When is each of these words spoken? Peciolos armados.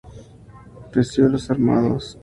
Peciolos 0.91 1.51
armados. 1.51 2.17